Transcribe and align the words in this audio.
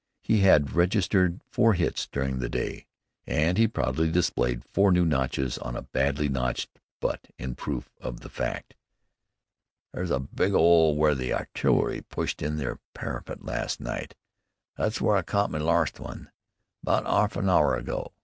He 0.23 0.39
had 0.39 0.73
registered 0.73 1.43
four 1.51 1.75
hits 1.75 2.07
during 2.07 2.39
the 2.39 2.49
day, 2.49 2.87
and 3.27 3.55
he 3.55 3.67
proudly 3.67 4.09
displayed 4.09 4.63
four 4.65 4.91
new 4.91 5.05
notches 5.05 5.59
on 5.59 5.75
a 5.75 5.83
badly 5.83 6.27
notched 6.27 6.79
butt 6.99 7.27
in 7.37 7.53
proof 7.53 7.87
of 7.99 8.21
the 8.21 8.29
fact. 8.29 8.73
"There's 9.93 10.09
a 10.09 10.19
big 10.19 10.55
'ole 10.55 10.95
w'ere 10.95 11.13
the 11.13 11.33
artill'ry 11.33 12.01
pushed 12.09 12.41
in 12.41 12.57
their 12.57 12.79
parapet 12.95 13.45
larst 13.45 13.79
night. 13.79 14.15
That's 14.75 14.97
w'ere 15.01 15.17
I 15.17 15.21
caught 15.21 15.51
me 15.51 15.59
larst 15.59 15.99
one, 15.99 16.31
'bout 16.83 17.03
a 17.05 17.07
'arf 17.07 17.37
hour 17.37 17.75
ago. 17.75 18.11